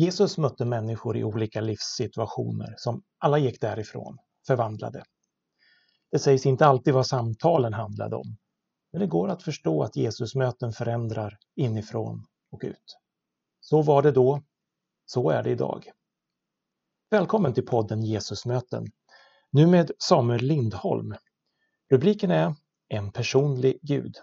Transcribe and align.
Jesus 0.00 0.38
mötte 0.38 0.64
människor 0.64 1.16
i 1.16 1.24
olika 1.24 1.60
livssituationer 1.60 2.74
som 2.76 3.02
alla 3.18 3.38
gick 3.38 3.60
därifrån 3.60 4.18
förvandlade. 4.46 5.02
Det 6.10 6.18
sägs 6.18 6.46
inte 6.46 6.66
alltid 6.66 6.94
vad 6.94 7.06
samtalen 7.06 7.72
handlade 7.72 8.16
om, 8.16 8.36
men 8.92 9.00
det 9.00 9.06
går 9.06 9.28
att 9.28 9.42
förstå 9.42 9.82
att 9.82 9.96
Jesusmöten 9.96 10.72
förändrar 10.72 11.38
inifrån 11.56 12.26
och 12.50 12.60
ut. 12.64 12.98
Så 13.60 13.82
var 13.82 14.02
det 14.02 14.12
då, 14.12 14.42
så 15.06 15.30
är 15.30 15.42
det 15.42 15.50
idag. 15.50 15.90
Välkommen 17.10 17.54
till 17.54 17.66
podden 17.66 18.02
Jesusmöten, 18.02 18.86
nu 19.50 19.66
med 19.66 19.90
Samuel 19.98 20.42
Lindholm. 20.42 21.14
Rubriken 21.90 22.30
är 22.30 22.54
En 22.88 23.12
personlig 23.12 23.78
Gud. 23.82 24.16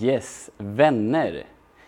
Yes, 0.00 0.50
vänner! 0.58 1.46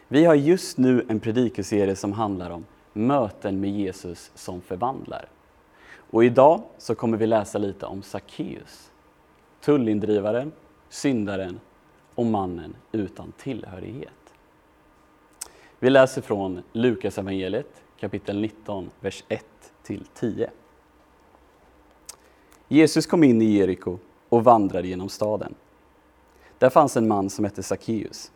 Vi 0.09 0.25
har 0.25 0.35
just 0.35 0.79
nu 0.79 1.07
en 1.09 1.21
predikoserie 1.21 1.97
som 1.97 2.13
handlar 2.13 2.51
om 2.51 2.67
möten 2.93 3.61
med 3.61 3.71
Jesus 3.71 4.31
som 4.35 4.61
förvandlar. 4.61 5.29
Och 6.11 6.25
idag 6.25 6.63
så 6.79 6.95
kommer 6.95 7.19
vi 7.19 7.27
läsa 7.27 7.59
lite 7.59 7.87
om 7.87 8.03
Sackeus, 8.03 8.91
tullindrivaren, 9.61 10.53
syndaren 10.89 11.61
och 12.15 12.27
mannen 12.27 12.77
utan 12.93 13.33
tillhörighet. 13.33 14.35
Vi 15.79 15.91
läser 15.91 16.23
från 16.23 16.63
Lukas 16.73 17.19
evangeliet 17.19 17.83
kapitel 18.01 18.41
19, 18.41 18.91
vers 19.01 19.25
1 19.29 19.45
till 19.83 20.05
10. 20.15 20.51
Jesus 22.69 23.07
kom 23.07 23.25
in 23.25 23.43
i 23.43 23.45
Jeriko 23.45 23.99
och 24.29 24.45
vandrade 24.45 24.89
genom 24.89 25.09
staden. 25.09 25.55
Där 26.59 26.71
fanns 26.71 26.97
en 26.97 27.09
man 27.09 27.31
som 27.31 27.45
hette 27.45 27.63
Sackeus. 27.63 28.33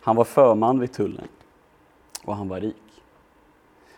Han 0.00 0.16
var 0.16 0.24
förman 0.24 0.80
vid 0.80 0.92
tullen 0.92 1.28
och 2.24 2.36
han 2.36 2.48
var 2.48 2.60
rik. 2.60 2.83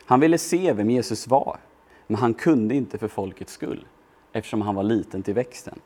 Han 0.07 0.21
ville 0.21 0.39
se 0.39 0.73
vem 0.73 0.91
Jesus 0.91 1.27
var, 1.27 1.59
men 2.07 2.17
han 2.17 2.35
kunde 2.35 2.75
inte 2.75 2.99
för 2.99 3.09
folkets 3.09 3.53
skull 3.53 3.87
eftersom 4.33 4.63
han 4.63 4.75
var 4.75 4.83
liten 4.83 5.23
till 5.23 5.35
växten. 5.35 5.81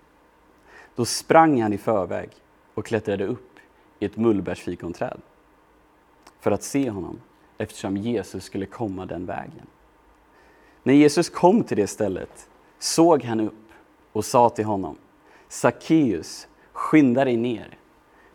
Då 0.95 1.05
sprang 1.05 1.62
han 1.62 1.73
i 1.73 1.79
förväg 1.79 2.31
och 2.75 2.87
klättrade 2.87 3.27
upp 3.27 3.59
i 3.99 4.05
ett 4.05 4.17
mullbärsfikonträd 4.17 5.21
för 6.41 6.51
att 6.51 6.62
se 6.62 6.91
honom 6.91 7.21
eftersom 7.59 7.97
Jesus 7.97 8.45
skulle 8.45 8.67
komma 8.67 9.07
den 9.07 9.27
vägen. 9.27 9.67
När 10.83 10.95
Jesus 10.95 11.31
kom 11.31 11.65
till 11.65 11.77
det 11.77 11.87
stället 11.87 12.49
såg 12.79 13.25
han 13.25 13.41
upp 13.41 13.69
och 14.12 14.25
sa 14.25 14.51
till 14.51 14.65
honom 14.65 14.97
Sackeus, 15.49 16.49
skynda 16.73 17.25
dig 17.25 17.37
ner, 17.37 17.79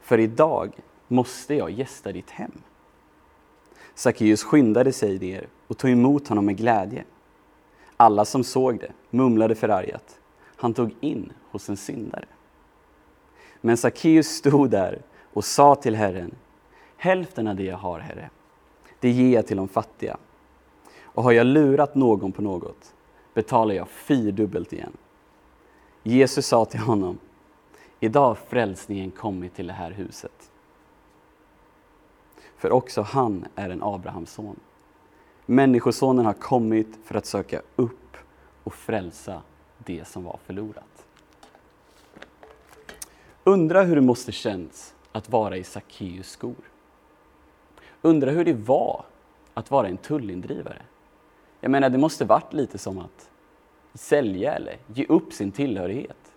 för 0.02 0.20
idag 0.20 0.80
måste 1.08 1.56
jag 1.56 1.72
gästa 1.72 2.12
ditt 2.12 2.30
hem. 2.30 2.62
Sackeus 3.96 4.44
skyndade 4.44 4.94
sig 4.94 5.20
ner 5.20 5.48
och 5.68 5.78
tog 5.78 5.92
emot 5.92 6.28
honom 6.28 6.46
med 6.46 6.58
glädje. 6.58 7.04
Alla 7.98 8.26
som 8.26 8.44
såg 8.44 8.80
det 8.80 8.92
mumlade 9.10 9.56
förargat. 9.56 10.20
Han 10.56 10.74
tog 10.74 10.96
in 11.00 11.34
hos 11.52 11.70
en 11.70 11.78
syndare. 11.78 12.26
Men 13.62 13.78
Sackeus 13.78 14.28
stod 14.28 14.70
där 14.70 15.02
och 15.34 15.46
sa 15.46 15.76
till 15.76 15.96
Herren, 15.96 16.36
hälften 16.98 17.48
av 17.48 17.56
det 17.56 17.64
jag 17.64 17.78
har, 17.78 18.00
Herre, 18.00 18.30
det 19.00 19.10
ger 19.10 19.36
jag 19.36 19.48
till 19.48 19.58
de 19.58 19.68
fattiga. 19.68 20.18
Och 21.02 21.24
har 21.24 21.32
jag 21.32 21.48
lurat 21.48 21.96
någon 21.96 22.32
på 22.32 22.42
något 22.42 22.94
betalar 23.34 23.76
jag 23.76 23.88
fyrdubbelt 23.88 24.74
igen. 24.74 24.98
Jesus 26.04 26.48
sa 26.48 26.66
till 26.66 26.80
honom, 26.80 27.18
idag 28.00 28.28
har 28.28 28.36
frälsningen 28.36 29.12
kommit 29.12 29.56
till 29.56 29.68
det 29.68 29.74
här 29.74 29.92
huset. 29.92 30.52
För 32.66 32.72
också 32.72 33.02
han 33.02 33.46
är 33.56 33.70
en 33.70 33.84
Abrahams 33.84 34.32
son. 34.32 34.60
Människosonen 35.46 36.26
har 36.26 36.34
kommit 36.34 37.00
för 37.04 37.16
att 37.16 37.26
söka 37.26 37.62
upp 37.76 38.18
och 38.64 38.74
frälsa 38.74 39.42
det 39.78 40.08
som 40.08 40.24
var 40.24 40.40
förlorat. 40.46 41.06
Undra 43.44 43.84
hur 43.84 43.96
det 43.96 44.02
måste 44.02 44.32
känns 44.32 44.96
att 45.12 45.30
vara 45.30 45.58
i 45.58 45.64
Sackeus 45.64 46.30
skor. 46.30 46.56
Undra 48.02 48.32
hur 48.32 48.46
det 48.46 48.54
var 48.54 49.06
att 49.54 49.72
vara 49.72 49.88
en 49.88 49.98
tullindrivare. 49.98 50.82
Jag 51.60 51.72
menar, 51.72 51.90
det 51.90 51.98
måste 51.98 52.26
varit 52.26 52.54
lite 52.54 52.78
som 52.78 53.00
att 53.00 53.30
sälja 53.94 54.54
eller 54.54 54.78
ge 54.88 55.06
upp 55.06 55.34
sin 55.34 55.52
tillhörighet. 55.52 56.34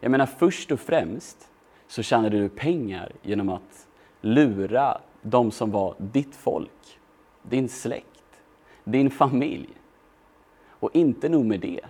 Jag 0.00 0.10
menar, 0.10 0.26
först 0.26 0.72
och 0.72 0.80
främst 0.80 1.48
så 1.86 2.02
tjänade 2.02 2.38
du 2.38 2.48
pengar 2.48 3.12
genom 3.22 3.48
att 3.48 3.86
lura 4.20 5.00
de 5.22 5.50
som 5.50 5.70
var 5.70 5.94
ditt 5.98 6.36
folk, 6.36 7.00
din 7.42 7.68
släkt, 7.68 8.40
din 8.84 9.10
familj. 9.10 9.68
Och 10.68 10.90
inte 10.96 11.28
nog 11.28 11.44
med 11.44 11.60
det, 11.60 11.80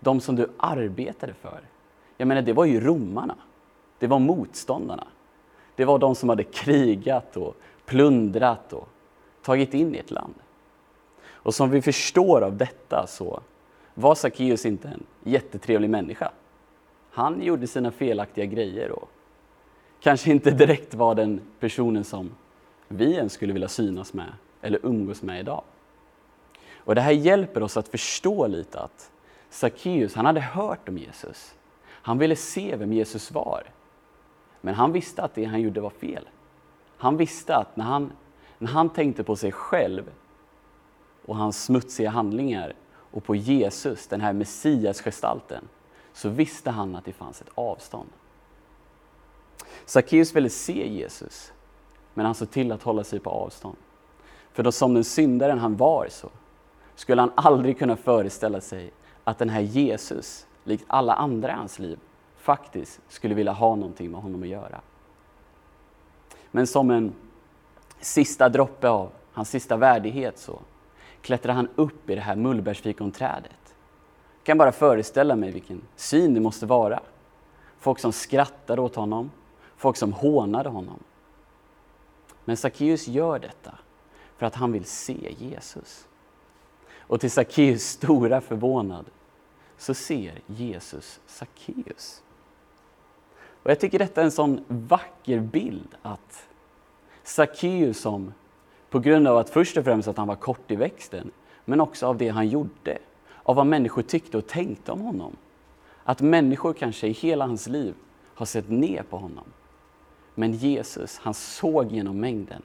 de 0.00 0.20
som 0.20 0.36
du 0.36 0.48
arbetade 0.56 1.34
för. 1.34 1.60
Jag 2.16 2.28
menar, 2.28 2.42
det 2.42 2.52
var 2.52 2.64
ju 2.64 2.80
romarna. 2.80 3.36
Det 3.98 4.06
var 4.06 4.18
motståndarna. 4.18 5.06
Det 5.74 5.84
var 5.84 5.98
de 5.98 6.14
som 6.14 6.28
hade 6.28 6.44
krigat 6.44 7.36
och 7.36 7.56
plundrat 7.84 8.72
och 8.72 8.88
tagit 9.42 9.74
in 9.74 9.94
i 9.94 9.98
ett 9.98 10.10
land. 10.10 10.34
Och 11.28 11.54
som 11.54 11.70
vi 11.70 11.82
förstår 11.82 12.40
av 12.40 12.56
detta 12.56 13.06
så 13.06 13.40
var 13.94 14.14
Sackeus 14.14 14.66
inte 14.66 14.88
en 14.88 15.02
jättetrevlig 15.24 15.90
människa. 15.90 16.30
Han 17.10 17.42
gjorde 17.42 17.66
sina 17.66 17.90
felaktiga 17.90 18.44
grejer 18.44 18.90
och 18.90 19.10
kanske 20.00 20.30
inte 20.30 20.50
direkt 20.50 20.94
var 20.94 21.14
den 21.14 21.40
personen 21.60 22.04
som 22.04 22.30
vi 22.88 23.14
ens 23.14 23.32
skulle 23.32 23.52
vilja 23.52 23.68
synas 23.68 24.12
med 24.12 24.32
eller 24.60 24.86
umgås 24.86 25.22
med 25.22 25.40
idag. 25.40 25.64
Och 26.76 26.94
Det 26.94 27.00
här 27.00 27.12
hjälper 27.12 27.62
oss 27.62 27.76
att 27.76 27.88
förstå 27.88 28.46
lite 28.46 28.80
att 28.80 29.10
Sackeus, 29.50 30.14
han 30.14 30.26
hade 30.26 30.40
hört 30.40 30.88
om 30.88 30.98
Jesus. 30.98 31.54
Han 31.88 32.18
ville 32.18 32.36
se 32.36 32.76
vem 32.76 32.92
Jesus 32.92 33.30
var. 33.30 33.62
Men 34.60 34.74
han 34.74 34.92
visste 34.92 35.22
att 35.22 35.34
det 35.34 35.44
han 35.44 35.60
gjorde 35.60 35.80
var 35.80 35.90
fel. 35.90 36.28
Han 36.96 37.16
visste 37.16 37.56
att 37.56 37.76
när 37.76 37.84
han, 37.84 38.12
när 38.58 38.68
han 38.68 38.88
tänkte 38.88 39.24
på 39.24 39.36
sig 39.36 39.52
själv 39.52 40.10
och 41.24 41.36
hans 41.36 41.64
smutsiga 41.64 42.10
handlingar 42.10 42.74
och 43.10 43.24
på 43.24 43.34
Jesus, 43.34 44.06
den 44.06 44.20
här 44.20 44.32
Messias-gestalten, 44.32 45.68
så 46.12 46.28
visste 46.28 46.70
han 46.70 46.96
att 46.96 47.04
det 47.04 47.12
fanns 47.12 47.40
ett 47.40 47.50
avstånd. 47.54 48.08
Sackeus 49.84 50.36
ville 50.36 50.50
se 50.50 50.88
Jesus, 50.88 51.52
men 52.16 52.26
han 52.26 52.34
såg 52.34 52.50
till 52.50 52.72
att 52.72 52.82
hålla 52.82 53.04
sig 53.04 53.20
på 53.20 53.30
avstånd. 53.30 53.76
För 54.52 54.62
då 54.62 54.72
som 54.72 54.94
den 54.94 55.04
syndaren 55.04 55.58
han 55.58 55.76
var 55.76 56.06
så, 56.10 56.28
skulle 56.94 57.22
han 57.22 57.32
aldrig 57.34 57.78
kunna 57.78 57.96
föreställa 57.96 58.60
sig 58.60 58.92
att 59.24 59.38
den 59.38 59.48
här 59.48 59.60
Jesus, 59.60 60.46
likt 60.64 60.84
alla 60.86 61.14
andra 61.14 61.48
i 61.48 61.52
hans 61.52 61.78
liv, 61.78 61.98
faktiskt 62.36 63.00
skulle 63.08 63.34
vilja 63.34 63.52
ha 63.52 63.76
någonting 63.76 64.10
med 64.10 64.20
honom 64.20 64.42
att 64.42 64.48
göra. 64.48 64.80
Men 66.50 66.66
som 66.66 66.90
en 66.90 67.12
sista 68.00 68.48
droppe 68.48 68.88
av 68.88 69.10
hans 69.32 69.50
sista 69.50 69.76
värdighet 69.76 70.38
så 70.38 70.58
klättrar 71.20 71.54
han 71.54 71.68
upp 71.74 72.10
i 72.10 72.14
det 72.14 72.20
här 72.20 72.36
mullbärsfikonträdet. 72.36 73.74
Jag 74.38 74.44
kan 74.44 74.58
bara 74.58 74.72
föreställa 74.72 75.36
mig 75.36 75.50
vilken 75.50 75.82
syn 75.96 76.34
det 76.34 76.40
måste 76.40 76.66
vara. 76.66 77.00
Folk 77.78 77.98
som 77.98 78.12
skrattade 78.12 78.82
åt 78.82 78.94
honom, 78.94 79.30
folk 79.76 79.96
som 79.96 80.12
hånade 80.12 80.68
honom. 80.68 80.98
Men 82.46 82.56
Sackeus 82.56 83.08
gör 83.08 83.38
detta 83.38 83.78
för 84.36 84.46
att 84.46 84.54
han 84.54 84.72
vill 84.72 84.84
se 84.84 85.34
Jesus. 85.38 86.08
Och 86.98 87.20
till 87.20 87.30
Sackeus 87.30 87.82
stora 87.82 88.40
förvånad 88.40 89.04
så 89.78 89.94
ser 89.94 90.40
Jesus 90.46 91.20
Sackeus. 91.26 92.22
Och 93.62 93.70
jag 93.70 93.80
tycker 93.80 93.98
detta 93.98 94.20
är 94.20 94.24
en 94.24 94.30
sån 94.30 94.64
vacker 94.68 95.40
bild 95.40 95.96
att 96.02 96.48
Sackeus 97.22 98.00
som 98.00 98.32
på 98.90 98.98
grund 98.98 99.28
av 99.28 99.36
att 99.38 99.50
först 99.50 99.76
och 99.76 99.84
främst 99.84 100.08
att 100.08 100.16
han 100.16 100.28
var 100.28 100.36
kort 100.36 100.70
i 100.70 100.76
växten, 100.76 101.30
men 101.64 101.80
också 101.80 102.06
av 102.06 102.16
det 102.16 102.28
han 102.28 102.48
gjorde, 102.48 102.98
av 103.42 103.56
vad 103.56 103.66
människor 103.66 104.02
tyckte 104.02 104.38
och 104.38 104.46
tänkte 104.46 104.92
om 104.92 105.00
honom. 105.00 105.36
Att 106.04 106.20
människor 106.20 106.72
kanske 106.72 107.06
i 107.06 107.12
hela 107.12 107.46
hans 107.46 107.66
liv 107.66 107.94
har 108.34 108.46
sett 108.46 108.68
ner 108.68 109.02
på 109.02 109.18
honom. 109.18 109.44
Men 110.38 110.52
Jesus, 110.52 111.18
han 111.18 111.34
såg 111.34 111.92
genom 111.92 112.20
mängden 112.20 112.62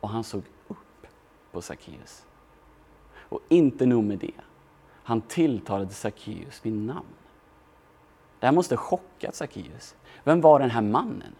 och 0.00 0.08
han 0.08 0.24
såg 0.24 0.42
upp 0.68 1.06
på 1.52 1.62
Sackeus. 1.62 2.26
Och 3.16 3.40
inte 3.48 3.86
nog 3.86 4.04
med 4.04 4.18
det, 4.18 4.40
han 5.04 5.20
tilltalade 5.20 5.92
Sackeus 5.92 6.60
vid 6.66 6.72
namn. 6.72 7.06
Det 8.40 8.46
här 8.46 8.52
måste 8.52 8.76
chockat 8.76 9.34
Sackeus. 9.34 9.94
Vem 10.24 10.40
var 10.40 10.58
den 10.58 10.70
här 10.70 10.82
mannen? 10.82 11.34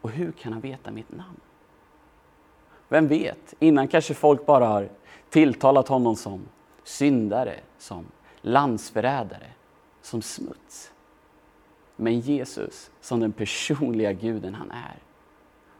Och 0.00 0.10
hur 0.10 0.32
kan 0.32 0.52
han 0.52 0.62
veta 0.62 0.90
mitt 0.90 1.12
namn? 1.12 1.40
Vem 2.88 3.08
vet, 3.08 3.54
innan 3.58 3.88
kanske 3.88 4.14
folk 4.14 4.46
bara 4.46 4.66
har 4.66 4.90
tilltalat 5.30 5.88
honom 5.88 6.16
som 6.16 6.48
syndare, 6.84 7.60
som 7.78 8.06
landsförrädare, 8.40 9.50
som 10.02 10.22
smuts. 10.22 10.92
Men 11.96 12.20
Jesus, 12.20 12.90
som 13.00 13.20
den 13.20 13.32
personliga 13.32 14.12
guden 14.12 14.54
han 14.54 14.70
är, 14.70 14.98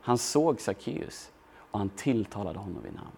han 0.00 0.18
såg 0.18 0.60
Sackeus 0.60 1.32
och 1.56 1.78
han 1.78 1.88
tilltalade 1.88 2.58
honom 2.58 2.82
vid 2.82 2.94
namn. 2.94 3.16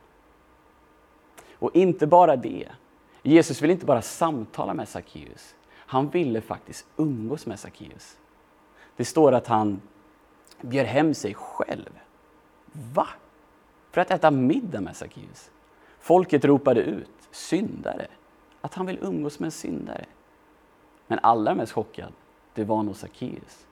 Och 1.53 1.77
inte 1.77 2.06
bara 2.06 2.37
det. 2.37 2.69
Jesus 3.23 3.62
ville 3.62 3.73
inte 3.73 3.87
bara 3.87 4.03
samtala 4.03 4.75
med 4.75 4.89
Sackeus. 4.89 5.55
Han 5.71 6.09
ville 6.09 6.41
faktiskt 6.41 6.87
umgås 6.97 7.47
med 7.47 7.59
Sackeus. 7.59 8.19
Det 8.97 9.05
står 9.05 9.33
att 9.33 9.47
han 9.47 9.81
bjöd 10.61 10.87
hem 10.87 11.15
sig 11.15 11.35
själv. 11.35 11.99
Va? 12.94 13.09
För 13.91 14.01
att 14.01 14.11
äta 14.11 14.31
middag 14.31 14.81
med 14.81 14.97
Sackeus. 14.97 15.51
Folket 16.01 16.44
ropade 16.44 16.81
ut, 16.81 17.29
syndare, 17.31 18.06
att 18.61 18.75
han 18.75 18.87
vill 18.87 18.99
umgås 19.03 19.39
med 19.39 19.47
en 19.47 19.53
syndare. 19.53 20.05
Men 21.06 21.19
allra 21.23 21.55
mest 21.55 21.73
chockad, 21.73 22.12
det 22.58 22.64
var 22.64 22.82
nog 22.82 22.96
Sackeus. 22.96 23.66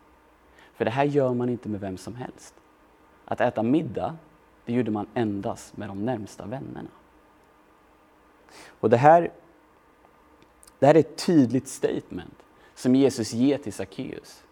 För 0.74 0.84
det 0.84 0.90
här 0.90 1.04
gör 1.04 1.34
man 1.34 1.48
inte 1.48 1.68
med 1.68 1.80
vem 1.80 1.96
som 1.96 2.14
helst. 2.14 2.54
Att 3.24 3.40
äta 3.40 3.62
middag, 3.62 4.16
det 4.64 4.72
gjorde 4.72 4.90
man 4.90 5.06
endast 5.14 5.76
med 5.76 5.88
de 5.88 6.04
närmsta 6.04 6.46
vännerna. 6.46 6.88
Och 8.66 8.90
det 8.90 8.96
här, 8.96 9.32
det 10.78 10.86
här 10.86 10.94
är 10.94 10.98
ett 10.98 11.26
tydligt 11.26 11.68
statement 11.68 12.42
som 12.74 12.94
Jesus 12.94 13.32
ger 13.32 13.58
till 13.58 13.72
Sackeus. 13.72 14.44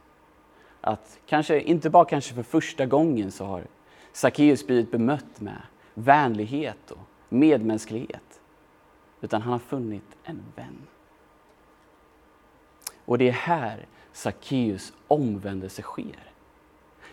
Att 0.81 1.19
kanske, 1.27 1.61
inte 1.61 1.91
bara 1.91 2.05
kanske 2.05 2.35
för 2.35 2.43
första 2.43 2.87
gången 2.87 3.31
så 3.31 3.45
har 3.45 3.67
Sackeus 4.13 4.67
blivit 4.67 4.91
bemött 4.91 5.41
med 5.41 5.63
vänlighet 5.95 6.91
och 6.91 6.99
medmänsklighet. 7.29 8.41
Utan 9.21 9.43
han 9.43 9.53
har 9.53 9.59
funnit 9.59 10.17
en 10.25 10.43
vän. 10.57 10.87
Och 13.05 13.19
det 13.19 13.29
är 13.29 13.33
här 13.33 13.87
Sackeus 14.15 14.93
omvändelse 15.09 15.83
sker. 15.83 16.33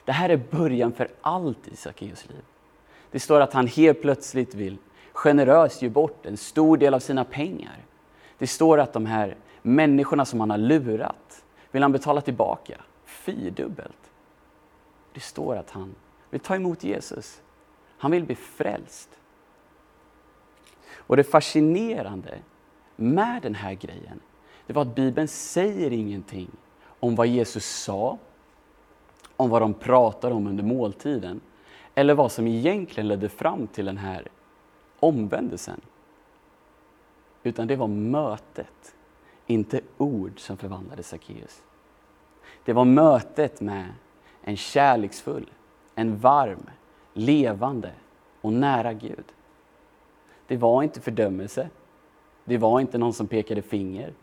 Det 0.06 0.12
här 0.12 0.30
är 0.30 0.38
början 0.38 0.94
för 0.94 1.08
allt 1.22 1.68
i 1.68 1.76
Sackeus 1.76 2.30
liv. 2.30 2.44
Det 3.12 3.20
står 3.20 3.42
att 3.42 3.54
han 3.54 3.68
helt 3.68 4.02
plötsligt 4.02 4.56
vill 4.56 4.78
generöst 5.14 5.82
ge 5.82 5.90
bort 5.90 6.26
en 6.26 6.38
stor 6.38 6.78
del 6.78 6.94
av 6.94 7.00
sina 7.00 7.24
pengar. 7.24 7.86
Det 8.38 8.48
står 8.48 8.78
att 8.78 8.94
de 8.94 9.06
här 9.06 9.36
människorna 9.62 10.26
som 10.26 10.40
han 10.40 10.50
har 10.50 10.58
lurat 10.58 11.46
vill 11.72 11.82
han 11.82 11.92
betala 11.92 12.22
tillbaka 12.22 12.82
fyrdubbelt. 13.06 14.12
Det 15.14 15.20
står 15.20 15.56
att 15.56 15.72
han 15.72 15.96
vill 16.30 16.40
ta 16.40 16.56
emot 16.56 16.84
Jesus. 16.84 17.42
Han 17.98 18.12
vill 18.12 18.26
bli 18.26 18.36
frälst. 18.36 19.10
Och 20.94 21.18
det 21.18 21.24
fascinerande 21.24 22.40
med 22.96 23.42
den 23.42 23.56
här 23.56 23.74
grejen, 23.74 24.20
det 24.68 24.74
var 24.74 24.82
att 24.82 24.96
Bibeln 24.96 25.28
säger 25.28 25.92
ingenting 25.92 26.52
om 27.02 27.16
vad 27.16 27.28
Jesus 27.28 27.66
sa, 27.66 28.18
om 29.38 29.50
vad 29.50 29.62
de 29.62 29.74
pratade 29.74 30.36
om 30.36 30.48
under 30.48 30.64
måltiden, 30.64 31.42
eller 31.96 32.14
vad 32.14 32.32
som 32.32 32.48
egentligen 32.48 33.08
ledde 33.08 33.30
fram 33.30 33.68
till 33.68 33.86
den 33.86 33.98
här 33.98 34.28
omvändelsen. 35.00 35.82
Utan 37.44 37.68
det 37.68 37.76
var 37.76 37.88
mötet, 37.88 38.96
inte 39.48 39.82
ord, 39.98 40.40
som 40.40 40.58
förvandlade 40.58 41.04
Sackeus. 41.04 41.64
Det 42.66 42.74
var 42.74 42.86
mötet 42.86 43.62
med 43.62 43.86
en 44.42 44.58
kärleksfull, 44.58 45.50
en 45.96 46.18
varm, 46.18 46.70
levande 47.14 47.92
och 48.42 48.54
nära 48.54 48.94
Gud. 48.94 49.26
Det 50.48 50.58
var 50.58 50.84
inte 50.84 51.02
fördömelse. 51.02 51.70
Det 52.46 52.58
var 52.58 52.80
inte 52.80 52.98
någon 52.98 53.14
som 53.14 53.28
pekade 53.28 53.62
finger. 53.62 54.14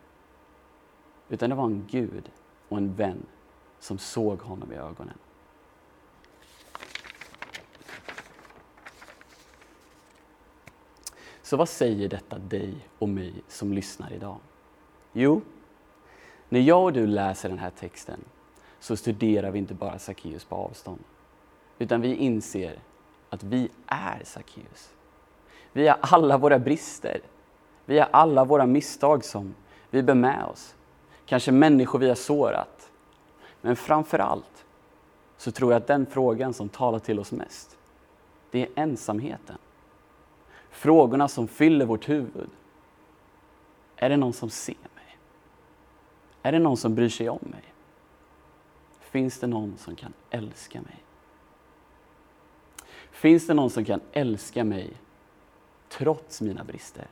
Utan 1.28 1.50
det 1.50 1.56
var 1.56 1.64
en 1.64 1.86
Gud 1.90 2.31
och 2.69 2.76
en 2.76 2.94
vän 2.94 3.26
som 3.79 3.99
såg 3.99 4.41
honom 4.41 4.73
i 4.73 4.76
ögonen. 4.76 5.19
Så 11.43 11.56
vad 11.56 11.69
säger 11.69 12.09
detta 12.09 12.38
dig 12.38 12.75
och 12.99 13.09
mig 13.09 13.43
som 13.49 13.73
lyssnar 13.73 14.12
idag? 14.12 14.37
Jo, 15.12 15.41
när 16.49 16.61
jag 16.61 16.85
och 16.85 16.93
du 16.93 17.06
läser 17.06 17.49
den 17.49 17.59
här 17.59 17.70
texten 17.70 18.20
så 18.81 18.97
studerar 18.97 19.50
vi 19.50 19.59
inte 19.59 19.75
bara 19.75 19.99
Sackeus 19.99 20.44
på 20.44 20.56
avstånd. 20.56 21.05
Utan 21.79 22.00
vi 22.00 22.15
inser 22.15 22.79
att 23.31 23.43
vi 23.43 23.69
är 23.87 24.20
Sackeus. 24.25 24.91
Vi 25.73 25.88
har 25.88 25.99
alla 26.00 26.38
våra 26.38 26.59
brister. 26.59 27.20
Vi 27.85 27.99
har 27.99 28.09
alla 28.11 28.44
våra 28.44 28.67
misstag 28.67 29.25
som 29.25 29.55
vi 29.91 30.03
bär 30.03 30.15
med 30.15 30.44
oss. 30.44 30.75
Kanske 31.28 31.52
människor 31.52 31.98
vi 31.98 32.08
har 32.08 32.14
sårat. 32.14 32.90
Men 33.60 33.76
framför 33.76 34.19
allt 34.19 34.66
så 35.36 35.50
tror 35.50 35.72
jag 35.72 35.80
att 35.80 35.86
den 35.86 36.06
frågan 36.06 36.54
som 36.54 36.69
talar 36.69 36.98
till 36.98 37.19
oss 37.19 37.32
mest, 37.32 37.78
det 38.50 38.62
är 38.62 38.69
ensamheten. 38.75 39.58
Frågorna 40.70 41.28
som 41.28 41.48
fyller 41.48 41.86
vårt 41.86 42.08
huvud. 42.08 42.50
Är 43.96 44.08
det 44.08 44.16
någon 44.16 44.32
som 44.32 44.50
ser 44.50 44.75
mig? 44.94 45.19
Är 46.42 46.52
det 46.52 46.58
någon 46.58 46.76
som 46.76 46.94
bryr 46.94 47.08
sig 47.08 47.28
om 47.28 47.38
mig? 47.42 47.74
Finns 49.00 49.40
det 49.40 49.46
någon 49.46 49.78
som 49.78 49.96
kan 49.96 50.12
älska 50.31 50.81
mig? 50.81 51.04
Finns 53.10 53.46
det 53.46 53.54
någon 53.54 53.70
som 53.70 53.84
kan 53.84 54.00
älska 54.12 54.64
mig 54.64 54.92
trots 55.88 56.40
mina 56.40 56.64
brister? 56.64 57.06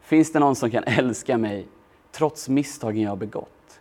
Finns 0.00 0.32
det 0.32 0.38
någon 0.38 0.56
som 0.56 0.70
kan 0.70 0.84
älska 0.84 1.38
mig 1.38 1.68
trots 2.18 2.48
misstagen 2.48 3.02
jag 3.02 3.10
har 3.10 3.16
begått? 3.16 3.80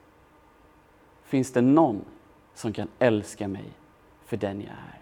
Finns 1.23 1.51
det 1.51 1.61
någon 1.61 2.05
som 2.53 2.73
kan 2.73 2.87
älska 2.99 3.47
mig 3.47 3.65
för 4.25 4.37
den 4.37 4.61
jag 4.61 4.69
är? 4.69 5.01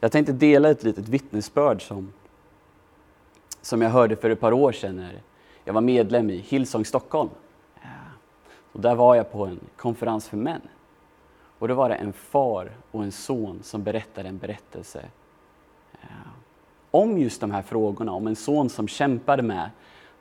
Jag 0.00 0.12
tänkte 0.12 0.32
dela 0.32 0.70
ett 0.70 0.82
litet 0.82 1.08
vittnesbörd 1.08 1.86
som, 1.86 2.12
som 3.62 3.82
jag 3.82 3.90
hörde 3.90 4.16
för 4.16 4.30
ett 4.30 4.40
par 4.40 4.52
år 4.52 4.72
sedan 4.72 4.96
när 4.96 5.22
jag 5.64 5.74
var 5.74 5.80
medlem 5.80 6.30
i 6.30 6.36
Hillsong 6.36 6.84
Stockholm. 6.84 7.30
Och 8.72 8.80
där 8.80 8.94
var 8.94 9.14
jag 9.14 9.32
på 9.32 9.46
en 9.46 9.60
konferens 9.76 10.28
för 10.28 10.36
män. 10.36 10.60
Och 11.58 11.68
då 11.68 11.74
var 11.74 11.88
det 11.88 11.94
en 11.94 12.12
far 12.12 12.70
och 12.90 13.04
en 13.04 13.12
son 13.12 13.60
som 13.62 13.82
berättade 13.82 14.28
en 14.28 14.38
berättelse 14.38 15.04
eh, 16.02 16.08
om 16.90 17.18
just 17.18 17.40
de 17.40 17.50
här 17.50 17.62
frågorna. 17.62 18.12
Om 18.12 18.26
en 18.26 18.36
son 18.36 18.70
som 18.70 18.88
kämpade 18.88 19.42
med 19.42 19.70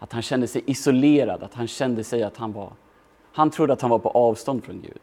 att 0.03 0.13
han 0.13 0.21
kände 0.21 0.47
sig 0.47 0.63
isolerad, 0.65 1.43
att 1.43 1.53
han 1.53 1.67
kände 1.67 2.03
sig 2.03 2.23
att 2.23 2.37
han 2.37 2.53
var... 2.53 2.73
Han 3.33 3.49
trodde 3.49 3.73
att 3.73 3.81
han 3.81 3.91
var 3.91 3.99
på 3.99 4.09
avstånd 4.09 4.63
från 4.63 4.81
Gud. 4.81 4.99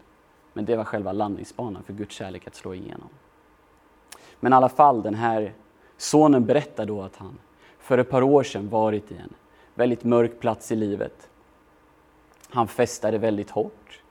Men 0.53 0.65
det 0.65 0.77
var 0.77 0.85
själva 0.85 1.13
landningsbanan 1.13 1.83
för 1.83 1.93
Guds 1.93 2.15
kärlek 2.15 2.47
att 2.47 2.55
slå 2.55 2.75
igenom. 2.75 3.09
Men 4.41 4.53
i 4.53 4.57
alla 4.57 4.69
fall, 4.69 5.03
den 5.03 5.15
här 5.15 5.53
sonen 5.97 6.45
berättar 6.45 6.87
då 6.87 7.03
att 7.03 7.17
han 7.17 7.39
för 7.79 7.99
ett 7.99 8.11
par 8.11 8.23
år 8.23 8.43
sedan 8.43 8.69
varit 8.69 9.13
i 9.13 9.15
en 9.15 9.35
väldigt 9.75 10.05
mörk 10.05 10.41
plats 10.41 10.73
i 10.73 10.77
livet. 10.77 11.29
Han 12.51 12.69
festade 12.69 13.19
väldigt 13.19 13.51
hårt, 13.51 14.03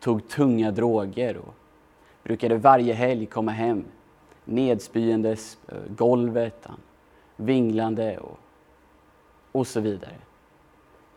tog 0.00 0.28
tunga 0.28 0.70
droger 0.70 1.36
och 1.36 1.54
brukade 2.22 2.56
varje 2.56 2.94
helg 2.94 3.26
komma 3.26 3.52
hem 3.52 3.84
nedspyendes 4.44 5.58
eh, 5.68 5.74
golvet, 5.88 6.58
han 6.62 6.80
vinglande 7.36 8.18
och, 8.18 8.38
och 9.52 9.66
så 9.66 9.80
vidare. 9.80 10.16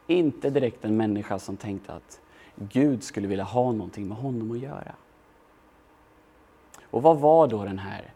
Inte 0.10 0.50
direkt 0.50 0.86
en 0.86 0.98
människa 0.98 1.40
som 1.40 1.58
tänkte 1.58 1.94
att 1.94 2.22
Gud 2.56 3.04
skulle 3.04 3.28
vilja 3.28 3.44
ha 3.44 3.72
någonting 3.72 4.08
med 4.08 4.18
honom 4.18 4.52
att 4.52 4.60
göra. 4.60 4.96
Och 6.84 7.02
vad 7.02 7.20
var 7.20 7.48
då 7.48 7.64
den 7.64 7.80
här 7.80 8.14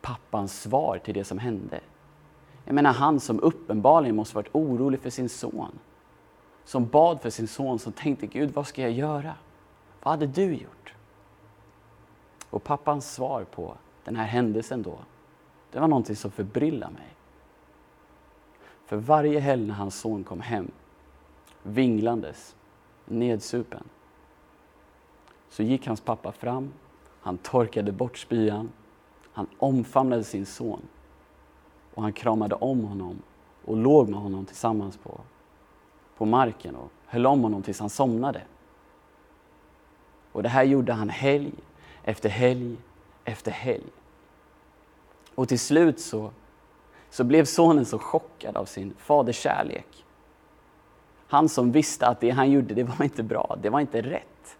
pappans 0.00 0.60
svar 0.62 1.00
till 1.04 1.14
det 1.14 1.24
som 1.24 1.38
hände? 1.38 1.80
Jag 2.64 2.74
menar 2.74 2.92
han 2.92 3.20
som 3.20 3.40
uppenbarligen 3.40 4.16
måste 4.16 4.36
varit 4.36 4.54
orolig 4.54 5.00
för 5.00 5.10
sin 5.10 5.28
son. 5.28 5.78
Som 6.64 6.86
bad 6.86 7.20
för 7.20 7.30
sin 7.30 7.48
son, 7.48 7.78
som 7.78 7.92
tänkte 7.92 8.26
Gud, 8.26 8.50
vad 8.50 8.66
ska 8.66 8.82
jag 8.82 8.92
göra? 8.92 9.34
Vad 10.02 10.10
hade 10.10 10.26
du 10.26 10.54
gjort? 10.54 10.94
Och 12.50 12.64
pappans 12.64 13.12
svar 13.12 13.44
på 13.44 13.76
den 14.04 14.16
här 14.16 14.26
händelsen 14.26 14.82
då, 14.82 14.98
det 15.72 15.80
var 15.80 15.88
någonting 15.88 16.16
som 16.16 16.30
förbryllade 16.30 16.92
mig. 16.92 17.14
För 18.86 18.96
varje 18.96 19.40
helg 19.40 19.66
när 19.66 19.74
hans 19.74 20.00
son 20.00 20.24
kom 20.24 20.40
hem, 20.40 20.70
vinglandes, 21.66 22.56
nedsupen, 23.04 23.84
så 25.48 25.62
gick 25.62 25.86
hans 25.86 26.00
pappa 26.00 26.32
fram, 26.32 26.72
han 27.20 27.38
torkade 27.38 27.92
bort 27.92 28.18
spyan, 28.18 28.72
han 29.32 29.46
omfamnade 29.58 30.24
sin 30.24 30.46
son 30.46 30.82
och 31.94 32.02
han 32.02 32.12
kramade 32.12 32.54
om 32.54 32.84
honom 32.84 33.22
och 33.64 33.76
låg 33.76 34.08
med 34.08 34.20
honom 34.20 34.44
tillsammans 34.44 34.96
på, 34.96 35.20
på 36.16 36.24
marken 36.24 36.76
och 36.76 36.90
höll 37.06 37.26
om 37.26 37.42
honom 37.42 37.62
tills 37.62 37.80
han 37.80 37.90
somnade. 37.90 38.42
Och 40.32 40.42
det 40.42 40.48
här 40.48 40.64
gjorde 40.64 40.92
han 40.92 41.08
helg 41.08 41.52
efter 42.04 42.28
helg 42.28 42.76
efter 43.24 43.50
helg. 43.50 43.86
Och 45.34 45.48
till 45.48 45.60
slut 45.60 46.00
så, 46.00 46.30
så 47.10 47.24
blev 47.24 47.44
sonen 47.44 47.84
så 47.84 47.98
chockad 47.98 48.56
av 48.56 48.64
sin 48.64 48.94
faders 48.98 49.36
kärlek. 49.36 50.05
Han 51.26 51.48
som 51.48 51.72
visste 51.72 52.06
att 52.06 52.20
det 52.20 52.30
han 52.30 52.50
gjorde, 52.50 52.74
det 52.74 52.84
var 52.84 53.02
inte 53.02 53.22
bra, 53.22 53.56
det 53.62 53.70
var 53.70 53.80
inte 53.80 54.02
rätt. 54.02 54.58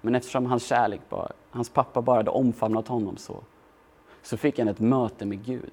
Men 0.00 0.14
eftersom 0.14 0.46
hans 0.46 0.66
kärlek, 0.66 1.00
bara, 1.08 1.32
hans 1.50 1.68
pappa 1.68 2.02
bara 2.02 2.16
hade 2.16 2.30
omfamnat 2.30 2.88
honom 2.88 3.16
så, 3.16 3.36
så 4.22 4.36
fick 4.36 4.58
han 4.58 4.68
ett 4.68 4.80
möte 4.80 5.26
med 5.26 5.44
Gud. 5.44 5.72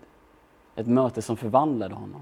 Ett 0.76 0.88
möte 0.88 1.22
som 1.22 1.38
förvandlade 1.38 1.96
honom. 1.96 2.22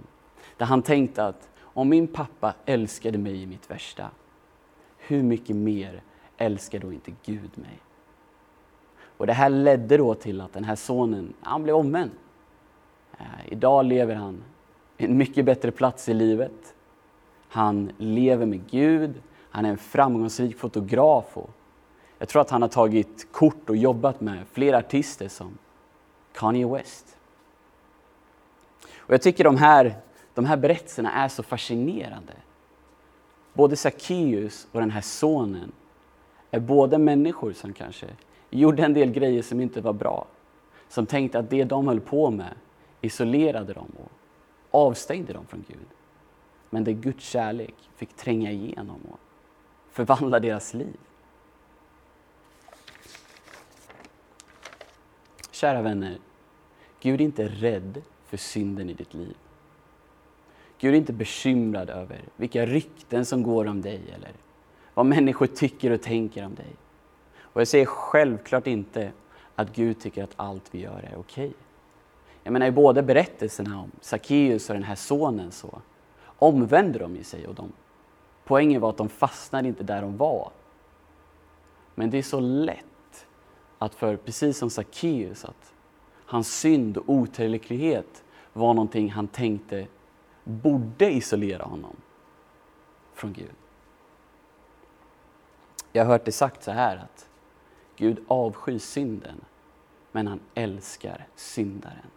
Där 0.58 0.66
han 0.66 0.82
tänkte 0.82 1.26
att 1.26 1.50
om 1.60 1.90
min 1.90 2.08
pappa 2.08 2.54
älskade 2.66 3.18
mig 3.18 3.42
i 3.42 3.46
mitt 3.46 3.72
värsta, 3.72 4.10
hur 4.98 5.24
mycket 5.24 5.56
mer 5.56 6.02
älskar 6.38 6.80
då 6.80 6.94
inte 6.94 7.12
Gud 7.26 7.52
mig? 7.58 7.80
Och 9.18 9.28
det 9.28 9.34
här 9.34 9.50
ledde 9.50 9.98
då 9.98 10.14
till 10.14 10.42
att 10.42 10.54
den 10.54 10.64
här 10.64 10.76
sonen, 10.76 11.34
han 11.42 11.64
blev 11.64 11.76
omvänd. 11.76 12.12
Eh, 13.18 13.26
idag 13.46 13.86
lever 13.86 14.16
han 14.16 14.44
en 14.98 15.18
mycket 15.18 15.46
bättre 15.46 15.72
plats 15.72 16.10
i 16.10 16.14
livet. 16.14 16.76
Han 17.54 17.92
lever 17.98 18.46
med 18.46 18.70
Gud, 18.70 19.22
han 19.50 19.66
är 19.66 19.70
en 19.70 19.78
framgångsrik 19.78 20.58
fotograf. 20.58 21.38
Och 21.38 21.50
jag 22.20 22.30
tror 22.30 22.42
att 22.42 22.50
han 22.50 22.62
har 22.62 22.70
tagit 22.70 23.28
kort 23.32 23.70
och 23.70 23.78
jobbat 23.78 24.22
med 24.22 24.48
flera 24.52 24.78
artister 24.78 25.28
som 25.28 25.58
Kanye 26.34 26.68
West. 26.68 27.18
Och 28.98 29.14
jag 29.14 29.22
tycker 29.22 29.44
de 29.44 29.58
här, 29.58 29.96
de 30.34 30.46
här 30.46 30.58
berättelserna 30.58 31.12
är 31.12 31.28
så 31.28 31.44
fascinerande. 31.44 32.34
Både 33.54 33.76
Sackeus 33.76 34.68
och 34.72 34.80
den 34.80 34.92
här 34.92 35.02
sonen 35.02 35.72
är 36.52 36.60
båda 36.60 36.98
människor 36.98 37.54
som 37.54 37.74
kanske 37.74 38.08
gjorde 38.50 38.84
en 38.84 38.94
del 38.94 39.12
grejer 39.12 39.42
som 39.42 39.62
inte 39.62 39.82
var 39.82 39.94
bra. 39.94 40.26
Som 40.90 41.06
tänkte 41.06 41.40
att 41.40 41.50
det 41.50 41.64
de 41.64 41.88
höll 41.88 42.02
på 42.02 42.32
med 42.32 42.54
isolerade 43.02 43.74
dem 43.74 43.92
och 44.00 44.12
avstängde 44.72 45.34
dem 45.34 45.46
från 45.46 45.66
Gud. 45.68 45.88
Men 46.74 46.84
där 46.84 46.92
Guds 46.92 47.26
kärlek 47.26 47.76
fick 47.96 48.16
tränga 48.16 48.52
igenom 48.52 49.02
och 49.12 49.20
förvandla 49.92 50.40
deras 50.40 50.74
liv. 50.74 50.98
Kära 55.52 55.82
vänner, 55.82 56.18
Gud 57.02 57.22
är 57.22 57.26
inte 57.26 57.48
rädd 57.48 58.02
för 58.26 58.38
synden 58.38 58.90
i 58.90 58.94
ditt 58.94 59.14
liv. 59.14 59.36
Gud 60.80 60.94
är 60.94 60.98
inte 60.98 61.14
bekymrad 61.14 61.90
över 61.90 62.22
vilka 62.36 62.66
rykten 62.66 63.26
som 63.26 63.44
går 63.44 63.68
om 63.68 63.82
dig 63.82 64.02
eller 64.16 64.32
vad 64.94 65.06
människor 65.06 65.48
tycker 65.48 65.92
och 65.92 66.02
tänker 66.02 66.46
om 66.46 66.56
dig. 66.56 66.76
Och 67.38 67.62
jag 67.62 67.68
säger 67.68 67.86
självklart 67.86 68.68
inte 68.68 69.12
att 69.56 69.76
Gud 69.76 70.00
tycker 70.00 70.24
att 70.24 70.34
allt 70.36 70.68
vi 70.72 70.80
gör 70.80 71.10
är 71.12 71.16
okej. 71.18 71.48
Okay. 71.48 71.54
Jag 72.44 72.52
menar 72.52 72.68
i 72.68 72.72
båda 72.72 73.02
berättelserna 73.02 73.80
om 73.80 73.92
Sackeus 74.02 74.70
och 74.70 74.76
den 74.76 74.84
här 74.84 74.96
sonen 74.96 75.52
så 75.52 75.82
omvände 76.44 77.00
de 77.00 77.16
ju 77.16 77.24
sig 77.24 77.48
och 77.48 77.56
de, 77.56 77.72
poängen 78.44 78.82
var 78.82 78.90
att 78.90 78.98
de 78.98 79.10
fastnade 79.10 79.68
inte 79.68 79.84
där 79.84 80.02
de 80.02 80.18
var. 80.18 80.52
Men 81.96 82.10
det 82.10 82.18
är 82.18 82.24
så 82.24 82.40
lätt 82.40 83.28
att 83.78 83.96
för, 83.96 84.16
precis 84.16 84.58
som 84.58 84.70
Sackeus, 84.70 85.46
att 85.46 85.74
hans 86.26 86.60
synd 86.60 86.98
och 86.98 87.10
otillräcklighet 87.10 88.24
var 88.54 88.74
någonting 88.74 89.12
han 89.12 89.28
tänkte 89.28 89.88
borde 90.44 91.12
isolera 91.12 91.64
honom 91.64 91.96
från 93.14 93.34
Gud. 93.34 93.56
Jag 95.92 96.06
har 96.06 96.12
hört 96.12 96.26
det 96.26 96.32
sagt 96.32 96.64
så 96.64 96.72
här 96.72 96.98
att 96.98 97.30
Gud 97.96 98.24
avskyr 98.28 98.78
synden, 98.78 99.42
men 100.12 100.28
han 100.28 100.40
älskar 100.54 101.28
syndaren. 101.36 102.12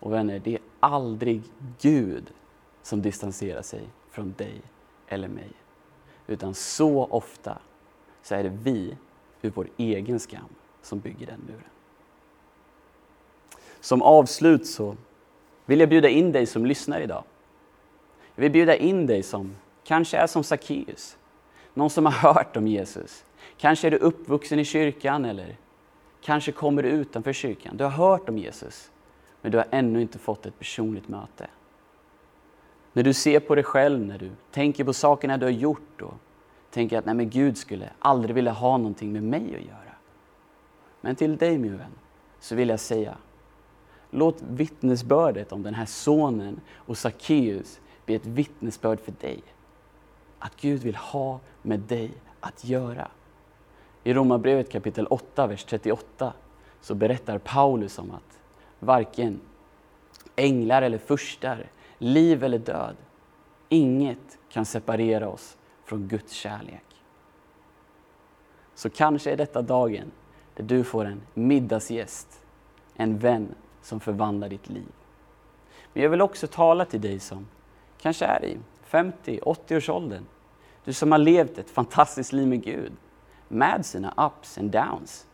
Och 0.00 0.12
vänner, 0.12 0.38
det 0.38 0.54
är 0.54 0.60
aldrig 0.80 1.42
Gud 1.80 2.32
som 2.84 3.02
distanserar 3.02 3.62
sig 3.62 3.88
från 4.10 4.34
dig 4.36 4.62
eller 5.08 5.28
mig. 5.28 5.50
Utan 6.26 6.54
så 6.54 7.04
ofta 7.04 7.58
så 8.22 8.34
är 8.34 8.42
det 8.42 8.58
vi, 8.62 8.96
ur 9.42 9.50
vår 9.54 9.68
egen 9.76 10.20
skam, 10.20 10.48
som 10.82 10.98
bygger 10.98 11.26
den 11.26 11.40
muren. 11.46 11.70
Som 13.80 14.02
avslut 14.02 14.66
så 14.66 14.96
vill 15.64 15.80
jag 15.80 15.88
bjuda 15.88 16.08
in 16.08 16.32
dig 16.32 16.46
som 16.46 16.66
lyssnar 16.66 17.00
idag. 17.00 17.24
Jag 18.34 18.42
vill 18.42 18.52
bjuda 18.52 18.76
in 18.76 19.06
dig 19.06 19.22
som 19.22 19.56
kanske 19.84 20.16
är 20.16 20.26
som 20.26 20.44
Sackeus, 20.44 21.16
någon 21.74 21.90
som 21.90 22.06
har 22.06 22.12
hört 22.12 22.56
om 22.56 22.68
Jesus. 22.68 23.24
Kanske 23.56 23.86
är 23.86 23.90
du 23.90 23.96
uppvuxen 23.96 24.58
i 24.58 24.64
kyrkan 24.64 25.24
eller 25.24 25.56
kanske 26.20 26.52
kommer 26.52 26.82
du 26.82 26.88
utanför 26.88 27.32
kyrkan. 27.32 27.76
Du 27.76 27.84
har 27.84 27.90
hört 27.90 28.28
om 28.28 28.38
Jesus, 28.38 28.90
men 29.40 29.52
du 29.52 29.58
har 29.58 29.66
ännu 29.70 30.02
inte 30.02 30.18
fått 30.18 30.46
ett 30.46 30.58
personligt 30.58 31.08
möte. 31.08 31.46
När 32.94 33.02
du 33.02 33.12
ser 33.12 33.40
på 33.40 33.54
dig 33.54 33.64
själv, 33.64 34.00
när 34.00 34.18
du 34.18 34.30
tänker 34.50 34.84
på 34.84 34.92
sakerna 34.92 35.36
du 35.36 35.46
har 35.46 35.50
gjort 35.50 36.02
och 36.02 36.14
tänker 36.70 36.98
att 36.98 37.04
nej 37.04 37.14
men 37.14 37.30
Gud 37.30 37.58
skulle 37.58 37.90
aldrig 37.98 38.34
vilja 38.34 38.52
ha 38.52 38.76
någonting 38.76 39.12
med 39.12 39.22
mig 39.22 39.56
att 39.56 39.66
göra. 39.66 39.94
Men 41.00 41.16
till 41.16 41.36
dig 41.36 41.58
min 41.58 41.78
vän, 41.78 41.90
så 42.40 42.54
vill 42.54 42.68
jag 42.68 42.80
säga, 42.80 43.16
låt 44.10 44.42
vittnesbördet 44.42 45.52
om 45.52 45.62
den 45.62 45.74
här 45.74 45.86
sonen 45.86 46.60
och 46.74 46.98
Sackeus 46.98 47.80
bli 48.06 48.14
ett 48.14 48.26
vittnesbörd 48.26 49.00
för 49.00 49.12
dig. 49.20 49.42
Att 50.38 50.56
Gud 50.60 50.82
vill 50.82 50.96
ha 50.96 51.40
med 51.62 51.80
dig 51.80 52.10
att 52.40 52.64
göra. 52.64 53.08
I 54.04 54.14
Romarbrevet 54.14 54.72
kapitel 54.72 55.06
8, 55.06 55.46
vers 55.46 55.64
38 55.64 56.32
så 56.80 56.94
berättar 56.94 57.38
Paulus 57.38 57.98
om 57.98 58.10
att 58.10 58.40
varken 58.78 59.40
änglar 60.36 60.82
eller 60.82 60.98
furstar, 60.98 61.66
liv 61.98 62.44
eller 62.44 62.58
död, 62.58 62.96
inget 63.68 64.38
kan 64.48 64.64
separera 64.64 65.28
oss 65.28 65.56
från 65.84 66.08
Guds 66.08 66.32
kärlek. 66.32 66.84
Så 68.74 68.90
kanske 68.90 69.32
är 69.32 69.36
detta 69.36 69.62
dagen 69.62 70.12
där 70.54 70.64
du 70.64 70.84
får 70.84 71.04
en 71.04 71.22
middagsgäst, 71.34 72.40
en 72.94 73.18
vän 73.18 73.54
som 73.82 74.00
förvandlar 74.00 74.48
ditt 74.48 74.68
liv. 74.68 74.92
Men 75.92 76.02
jag 76.02 76.10
vill 76.10 76.22
också 76.22 76.46
tala 76.46 76.84
till 76.84 77.00
dig 77.00 77.20
som 77.20 77.46
kanske 77.98 78.24
är 78.24 78.44
i 78.44 78.58
50-80 78.90 79.76
års 79.76 79.88
åldern. 79.88 80.24
Du 80.84 80.92
som 80.92 81.12
har 81.12 81.18
levt 81.18 81.58
ett 81.58 81.70
fantastiskt 81.70 82.32
liv 82.32 82.48
med 82.48 82.62
Gud, 82.62 82.92
med 83.48 83.86
sina 83.86 84.14
ups 84.16 84.58
and 84.58 84.70
downs. 84.70 85.26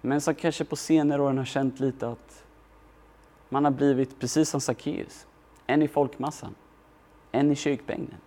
Men 0.00 0.20
som 0.20 0.34
kanske 0.34 0.64
på 0.64 0.76
senare 0.76 1.22
år 1.22 1.32
har 1.32 1.44
känt 1.44 1.80
lite 1.80 2.08
att 2.08 2.44
man 3.48 3.64
har 3.64 3.72
blivit 3.72 4.20
precis 4.20 4.50
som 4.50 4.60
Sackeus, 4.60 5.26
en 5.68 5.82
i 5.82 5.88
folkmassan, 5.88 6.54
en 7.32 7.52
i 7.52 7.54
kyrkbänken. 7.54 8.18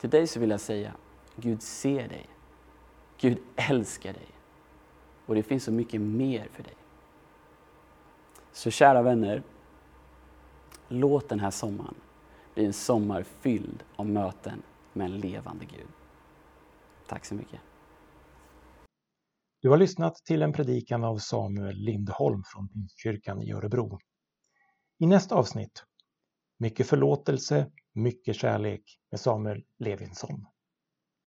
Till 0.00 0.10
dig 0.10 0.26
så 0.26 0.40
vill 0.40 0.50
jag 0.50 0.60
säga, 0.60 0.94
Gud 1.36 1.62
ser 1.62 2.08
dig. 2.08 2.26
Gud 3.20 3.38
älskar 3.56 4.12
dig. 4.12 4.28
Och 5.26 5.34
det 5.34 5.42
finns 5.42 5.64
så 5.64 5.72
mycket 5.72 6.00
mer 6.00 6.48
för 6.52 6.62
dig. 6.62 6.74
Så 8.52 8.70
kära 8.70 9.02
vänner, 9.02 9.42
låt 10.88 11.28
den 11.28 11.40
här 11.40 11.50
sommaren 11.50 11.94
bli 12.54 12.64
en 12.64 12.72
sommar 12.72 13.22
fylld 13.22 13.84
av 13.96 14.06
möten 14.06 14.62
med 14.92 15.04
en 15.04 15.18
levande 15.18 15.64
Gud. 15.64 15.88
Tack 17.06 17.24
så 17.24 17.34
mycket. 17.34 17.60
Du 19.60 19.70
har 19.70 19.76
lyssnat 19.76 20.16
till 20.16 20.42
en 20.42 20.52
predikan 20.52 21.04
av 21.04 21.18
Samuel 21.18 21.76
Lindholm 21.76 22.42
från 22.46 22.68
kyrkan 22.96 23.42
i 23.42 23.52
Örebro. 23.52 23.98
I 24.98 25.06
nästa 25.06 25.34
avsnitt, 25.34 25.84
mycket 26.58 26.86
förlåtelse, 26.86 27.70
mycket 27.92 28.36
kärlek 28.36 28.82
med 29.10 29.20
Samuel 29.20 29.64
Levinsson. 29.78 30.46